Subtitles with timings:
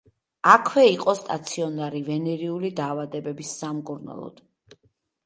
[0.51, 4.41] აქვე იყო სტაციონარი ვენერიული დაავადებების სამკურნალოდ.